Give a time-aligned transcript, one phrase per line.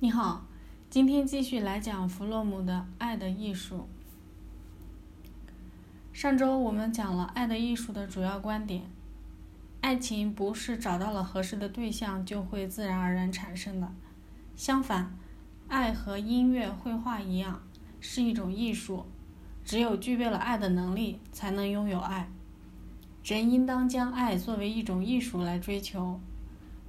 [0.00, 0.46] 你好，
[0.88, 3.78] 今天继续来讲弗洛姆的《爱的艺术》。
[6.12, 8.84] 上周我们讲了《爱的艺术》的主要观点：
[9.80, 13.92] 爱情不是找到了合适的对象就会自然而然产生的，
[14.54, 15.18] 相反，
[15.66, 17.60] 爱和音乐、绘画一样，
[17.98, 19.04] 是一种艺术。
[19.64, 22.30] 只有具备了爱的能力，才能拥有爱。
[23.24, 26.20] 人应当将爱作为一种艺术来追求，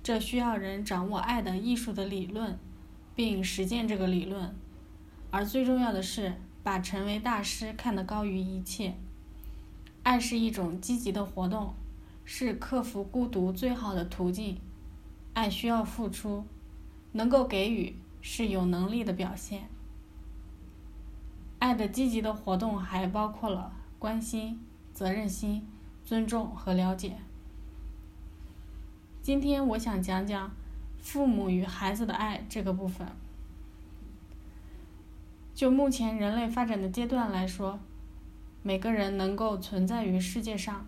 [0.04, 2.60] 这需要人掌握爱的艺术的理论。
[3.20, 4.56] 并实践这个理论，
[5.30, 8.94] 而最重要的是把成为大师看得高于一切。
[10.04, 11.74] 爱是一种积极的活动，
[12.24, 14.62] 是克服孤独最好的途径。
[15.34, 16.46] 爱需要付出，
[17.12, 19.68] 能够给予是有能力的表现。
[21.60, 24.62] 爱的积极的活动还包括了关心、
[24.94, 25.68] 责任心、
[26.06, 27.18] 尊重和了解。
[29.22, 30.59] 今天我想讲讲。
[31.02, 33.08] 父母与孩子的爱这个部分，
[35.56, 37.80] 就目前人类发展的阶段来说，
[38.62, 40.86] 每个人能够存在于世界上，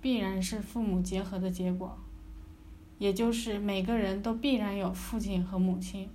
[0.00, 1.96] 必然是父母结合的结果，
[2.98, 6.08] 也就是每个人都必然有父亲和母亲。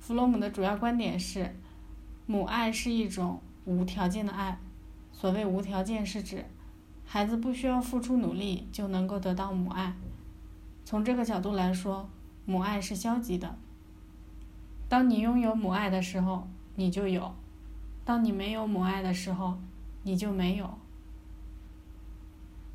[0.00, 1.54] 弗洛姆的主要观点是，
[2.26, 4.58] 母爱是一种无条件的爱。
[5.12, 6.44] 所谓无条件，是指
[7.04, 9.94] 孩子不需要付出努力就能够得到母爱。
[10.88, 12.08] 从这个角度来说，
[12.46, 13.58] 母爱是消极的。
[14.88, 17.34] 当你拥有母爱的时候，你就有；
[18.06, 19.58] 当你没有母爱的时候，
[20.04, 20.78] 你就没有。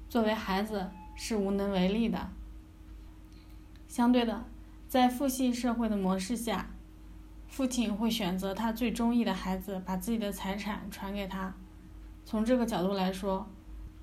[0.09, 2.30] 作为孩子是无能为力的。
[3.88, 4.45] 相对的，
[4.88, 6.67] 在父系社会的模式下，
[7.48, 11.55] 父亲会选择他最中意的孩子，把自己的财产传给他。
[12.23, 13.48] 从这个角度来说，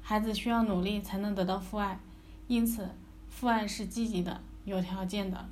[0.03, 2.01] 孩子需要努力才能得到父爱，
[2.49, 2.89] 因此。
[3.31, 5.49] 父爱是积极的、有条件的。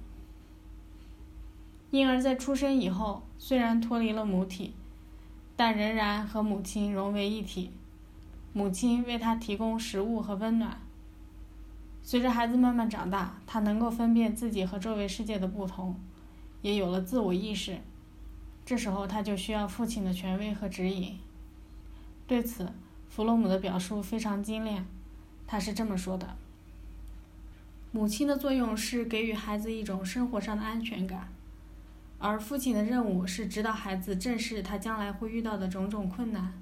[1.91, 4.75] 婴儿在出生以后，虽然脱离了母体，
[5.57, 7.71] 但仍然和母亲融为一体。
[8.53, 10.78] 母亲为他提供食物和温暖。
[12.03, 15.95] 随着孩子慢慢长大，他能够分辨自己和周围世界的不同，
[16.60, 17.78] 也有了自我意识。
[18.66, 21.19] 这时候，他就需要父亲的权威和指引。
[22.27, 22.71] 对此，
[23.09, 24.84] 弗洛姆的表述非常精炼，
[25.47, 26.37] 他是这么说的。
[27.91, 31.32] 母亲的作用是给予孩子一种生活上的安全感，
[32.19, 36.53] 而父亲的任务是指导孩子正视他将来会遇到的种种困难。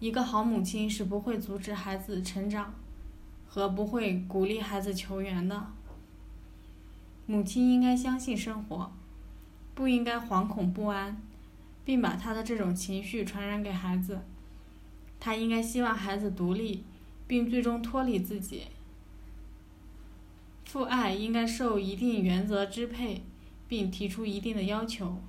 [0.00, 2.74] 一个好母亲是不会阻止孩子成长，
[3.48, 5.68] 和不会鼓励孩子求援的。
[7.26, 8.92] 母亲应该相信生活，
[9.74, 11.22] 不应该惶恐不安，
[11.86, 14.20] 并把他的这种情绪传染给孩子。
[15.18, 16.84] 他应该希望孩子独立，
[17.26, 18.64] 并最终脱离自己。
[20.74, 23.22] 父爱应该受一定原则支配，
[23.68, 25.22] 并提出一定的要求。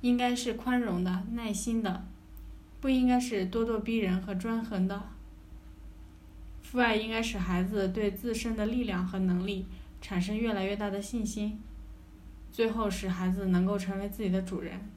[0.00, 2.06] 应该是宽容的、耐心的，
[2.80, 5.08] 不应该是咄咄逼人和专横的。
[6.62, 9.66] 父爱应该使孩子对自身的力量和能力
[10.00, 11.58] 产生越来越大的信心，
[12.52, 14.88] 最后使孩子能够成为自己的主人，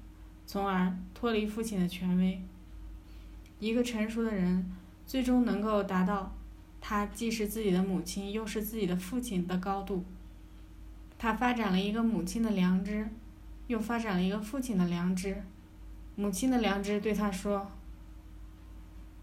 [0.45, 2.39] 从而脱离父亲的权威。
[3.57, 4.71] 一个成熟的人，
[5.07, 6.37] 最终能够达到。
[6.81, 10.03] 他既是自己的母亲，又是自己的父亲的高度。
[11.17, 13.07] 他发展了一个母亲的良知，
[13.67, 15.43] 又发展了一个父亲的良知。
[16.15, 17.71] 母亲的良知对他说：“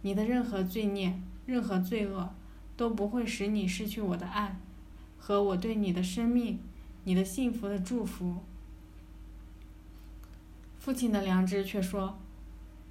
[0.03, 2.33] 你的任何罪孽、任何罪恶，
[2.77, 4.57] 都不会使你失去我的爱，
[5.19, 6.61] 和我对你的生命、
[7.03, 8.37] 你的幸福的祝福。”
[10.79, 12.17] 父亲的良知却说：“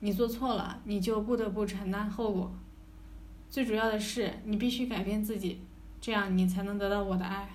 [0.01, 2.53] 你做错了，你就不得不承担后果。”
[3.49, 5.61] 最主要的是，你必须改变自己，
[5.99, 7.49] 这样你才能得到我的爱。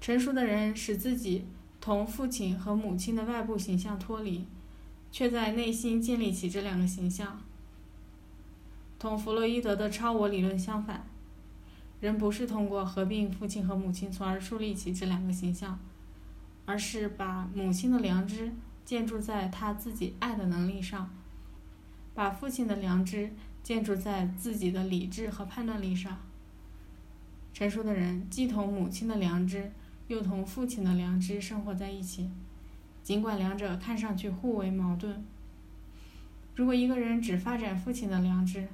[0.00, 1.46] 成熟的人使自己
[1.80, 4.46] 同父亲和母亲的外部形象脱离，
[5.12, 7.40] 却在内心建立起这两个形象。
[8.98, 11.06] 同弗洛伊德的超我理论相反，
[12.00, 15.78] 人不是通过合并父亲和母亲从而树立起这两个形象，
[16.64, 18.52] 而是把母亲的良知
[18.84, 21.10] 建筑在他自己爱的能力上，
[22.14, 23.30] 把父亲的良知。
[23.66, 26.18] 建筑在自己的理智和判断力上。
[27.52, 29.72] 成熟的人既同母亲的良知，
[30.06, 32.30] 又同父亲的良知生活在一起，
[33.02, 35.24] 尽管两者看上去互为矛盾。
[36.54, 38.68] 如果一个人只发展父亲的良知，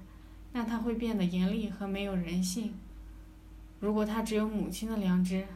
[0.52, 2.74] 那他会变得严厉和没有人性；
[3.80, 5.46] 如果他只有母亲的良知，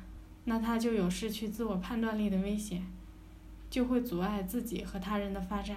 [0.44, 2.86] 那他就有失去自我判断力的危险，
[3.68, 5.76] 就会阻碍自己和他人的发展。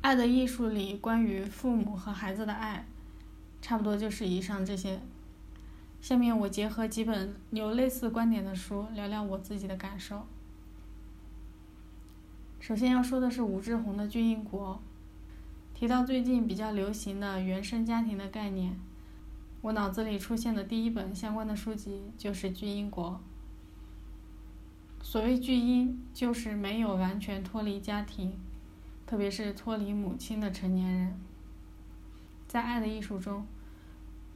[0.00, 2.86] 爱的艺术里关于父母和孩子的爱，
[3.60, 4.98] 差不多就是以上这些。
[6.00, 10.26] 下面我结合几本有类似观点的书，聊聊我自己的感受。
[12.58, 14.80] 首先要说的是武志红的《巨婴国》。
[15.78, 18.78] 提到最近比较流行的原生家庭的概念，
[19.60, 23.20] 我脑子里出现的第一本相关的书籍就是《巨婴国》。
[25.04, 28.38] 所谓巨婴，就是没有完全脱离家庭，
[29.10, 31.20] 特别是脱离母亲的成年人。
[32.46, 33.44] 在《爱的艺术》中。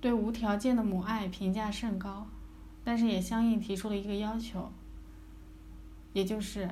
[0.01, 2.27] 对无条件的母爱评价甚高，
[2.83, 4.71] 但是也相应提出了一个要求，
[6.13, 6.69] 也就是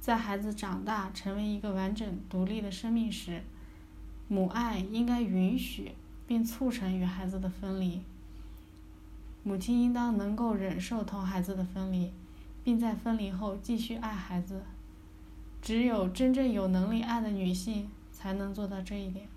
[0.00, 3.42] 在孩子长大成为一个完整独立的生命时，
[4.28, 5.92] 母爱应该允许
[6.26, 8.02] 并促成与孩子的分离。
[9.42, 12.12] 母亲应当能够忍受同孩子的分离，
[12.62, 14.60] 并在分离后继续爱孩子。
[15.60, 19.28] 只有真正有能力爱的女性才能做到这一点。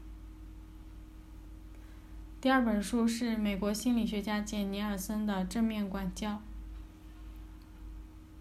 [2.42, 6.32] 第二本书是美国心理学家简·尼尔森的《正面管教》。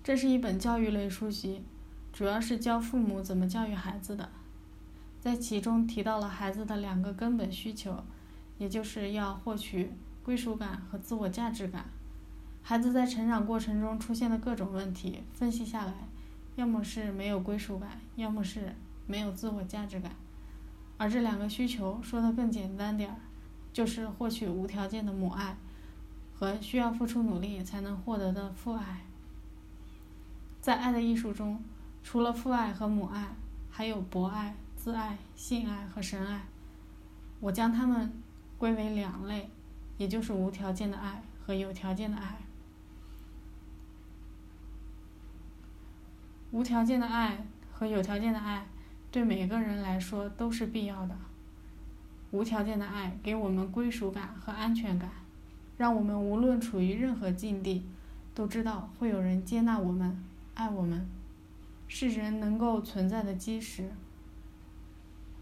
[0.04, 1.62] 这是一本教育类书籍，
[2.12, 4.30] 主要是教父母怎么教育孩子的。
[5.20, 8.04] 在其中提到了孩子的两个根本需求，
[8.56, 9.92] 也就是要获取
[10.22, 11.86] 归属感和自我价值感。
[12.62, 16.07] 孩子在成长过程中出现的各种问题，分析下来，
[16.58, 18.74] 要么是没有归属感，要么是
[19.06, 20.10] 没有自我价值感。
[20.96, 23.16] 而这两个需求说的更简单点儿。
[23.70, 25.56] 就是获取无条件的母爱，
[26.34, 29.04] 和需要付出努力才能获得的父爱。
[30.60, 31.62] 在爱的艺术中，
[32.02, 33.28] 除了父爱和母爱，
[33.70, 36.40] 还有博爱、自爱、性爱和神爱。
[37.38, 38.12] 我将它们
[38.56, 39.48] 归为两类，
[39.96, 42.36] 也就是无条件的爱和有条件的爱。
[46.50, 48.66] 无条件的爱和有条件的爱，
[49.10, 51.14] 对每个人来说都是必要的。
[52.30, 55.10] 无条件的爱给我们归属感和安全感，
[55.76, 57.86] 让我们无论处于任何境地，
[58.34, 60.22] 都知道会有人接纳我们、
[60.54, 61.06] 爱我们，
[61.86, 63.90] 是人能够存在的基石。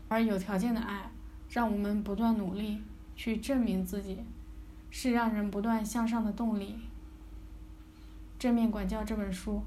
[0.09, 1.11] 而有条件的爱，
[1.51, 2.81] 让我们不断努力
[3.17, 4.25] 去证明自己，
[4.91, 6.79] 是让人不断向上的动力。
[8.39, 9.63] 正面管教这本书，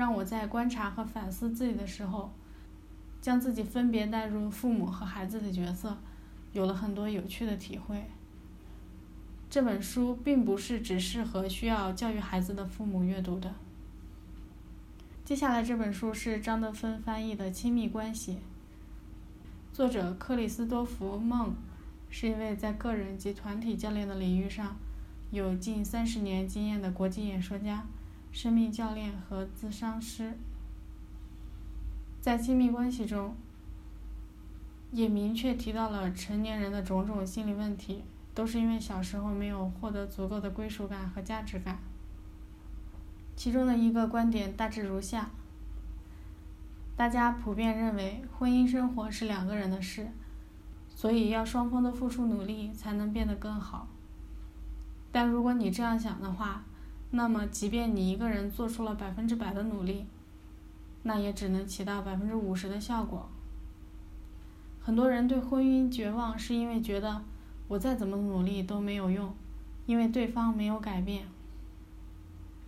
[0.00, 2.30] 让我在观察和反思自己的时候，
[3.20, 5.98] 将自己分别带入父母和孩子的角色。
[6.54, 8.06] 有了很多有趣的体会。
[9.50, 13.52] 这本书并不是只适合需要教育孩子的父母阅读的。
[15.22, 18.32] 接下来这本书是张德芬翻译的《亲密关系》，
[19.76, 21.54] 作者克里斯多福·孟
[22.08, 24.76] 是一位在个人及团体教练的领域上
[25.30, 27.84] 有近三十年经验的国际演说家、
[28.32, 30.36] 生命教练和咨商师。
[32.20, 33.34] 在亲密关系中。
[34.92, 38.02] 也明确提到了成年人的种种心理问题，
[38.34, 41.78] 都是因为小时候没有获得足够的归属感和价值感。
[43.36, 45.30] 其中的一个观点大致如下：
[46.96, 50.08] 大家普遍认为婚姻生活是两个人的事，
[50.88, 53.86] 所以要双方都付出努力才能变得更好。
[55.12, 56.64] 但如果你这样想的话，
[57.10, 60.06] 那么即便你一个人做出了百分之百的努力，
[61.02, 63.28] 那也只能起到百分之五十的效果。
[64.80, 67.22] 很多人对婚姻绝望，是因为觉得
[67.68, 69.34] 我再怎么努力都没有用，
[69.86, 71.26] 因为对方没有改变。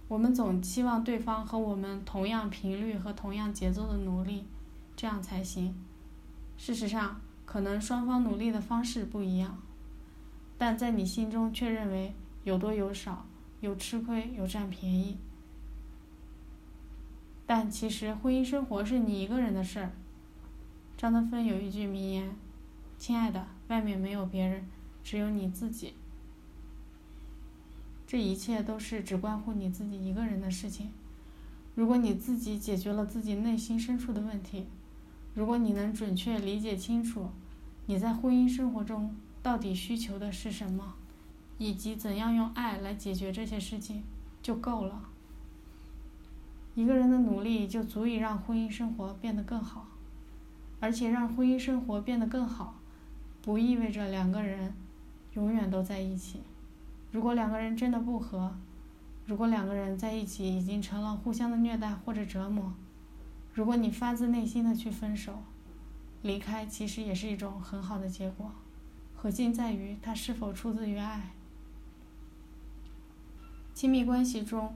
[0.09, 4.45] 我们总期望对方和我们同样频率和同样节奏的努力，
[4.95, 5.75] 这样才行。
[6.59, 9.57] 事实上，可能双方努力的方式不一样，
[10.59, 12.13] 但在你心中却认为
[12.45, 13.25] 有多有少，
[13.63, 15.17] 有吃亏有占便宜。
[17.47, 19.93] 但其实婚姻生活是你一个人的事儿。
[20.99, 22.37] 张德芬有一句名言
[22.99, 24.67] ：“亲爱的，外面没有别人，
[25.03, 25.95] 只有你自己。
[28.07, 30.91] 这一切都是只关乎你自己一个人的事情。
[31.75, 34.67] 如果你自己解决了自己内心深处的问题，
[35.35, 37.31] 如果你能准确理解清楚
[37.87, 40.95] 你在婚姻生活中到底需求的是什么，
[41.63, 44.03] 以及怎样用爱来解决这些事情，
[44.43, 45.09] 就够了。
[46.75, 49.87] 一个人的努力就足以让婚姻生活变得更好。”
[50.83, 52.75] 而且让婚姻生活变得更好，
[53.41, 54.75] 不意味着两个人
[55.35, 56.41] 永远都在一起。
[57.13, 58.57] 如果两个人真的不和，
[59.25, 62.75] 如果两个人在一起已经成了互相的虐待或者折磨，
[63.55, 65.45] 如果你发自内心的去分手，
[66.23, 68.51] 离开其实也是一种很好的结果。
[69.15, 71.31] 核心在于它是否出自于爱。
[73.83, 74.73] 亲密关系中，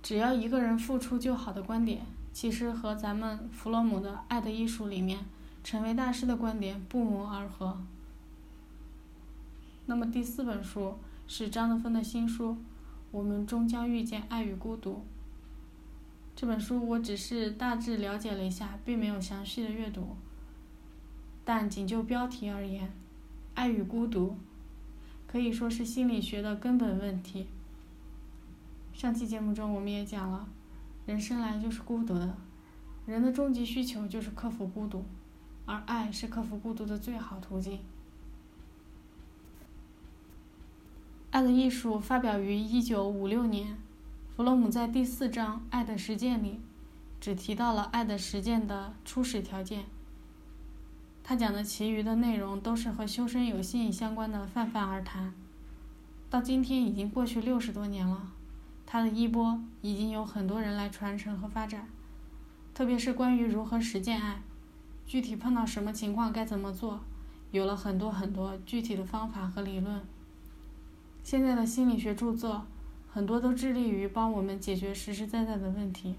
[0.00, 2.02] 只要一个人付出就好的观点。
[2.32, 5.18] 其实和咱们弗洛姆的《爱的艺术》里面
[5.64, 7.76] 成为大师的观点不谋而合。
[9.86, 10.96] 那么第四本书
[11.26, 12.50] 是张德芬的新书
[13.10, 14.92] 《我们终将遇见爱与孤独》。
[16.36, 20.14] 这本书我只是大致了解了一下，并没有详细的阅读。
[21.44, 22.88] 但仅就标题而言
[23.54, 24.36] ，“爱与孤独”
[25.26, 27.48] 可以说是心理学的根本问题。
[28.96, 30.48] 上期节目中我们也讲了，
[31.04, 32.34] 人生来就是孤独的，
[33.04, 35.04] 人的终极需求就是克服孤独，
[35.66, 37.74] 而爱是克服孤独的最好途径。
[41.30, 43.76] 《爱的艺术》发表于一九五六年。
[44.34, 46.58] 弗洛姆在第四章《爱的实践》里，
[47.20, 49.84] 只提到了爱的实践的初始条件。
[51.22, 55.34] 他讲的其余的内容都是和修身有信相关的泛泛而谈。
[56.30, 58.32] 到今天已经过去六十多年了，
[58.86, 61.86] 他的衣钵已经有很多人来传承和发展。
[62.72, 64.40] 特别是关于如何实践爱，
[65.04, 67.00] 具体碰到什么情况该怎么做，
[67.50, 70.00] 有了很多很多具体的方法和理论。
[71.22, 72.64] 现在的心理学著作。
[73.08, 76.16] 很多都致力于帮我们解决实实在在的问题，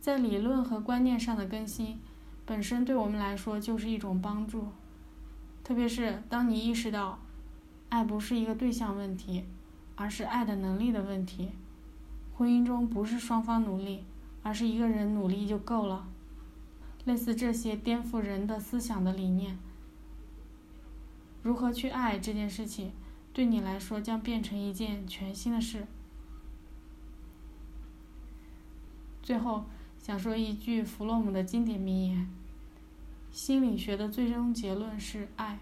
[0.00, 2.00] 在理论和观念上的更新，
[2.44, 4.66] 本身对我们来说就是一种帮助。
[5.62, 7.20] 特别是当你意识到，
[7.94, 9.44] 爱不是一个对象问题，
[9.94, 11.52] 而是爱的能力的问题。
[12.34, 14.02] 婚姻中不是双方努力，
[14.42, 16.08] 而是一个人努力就够了。
[17.04, 19.56] 类似这些颠覆人的思想的理念，
[21.44, 22.90] 如何去爱这件事情。
[23.32, 25.86] 对你来说将变成一件全新的事。
[29.22, 29.66] 最后，
[30.00, 32.28] 想说一句弗洛姆的经典名言
[33.30, 35.60] ：“心理学的最终结论是爱。”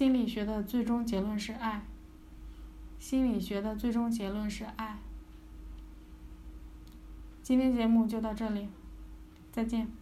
[0.00, 1.84] 心理学的最终结论是爱。
[2.98, 4.98] 心理学的最终结论是爱。
[7.42, 8.68] 今天节目就到这里，
[9.52, 9.99] 再见。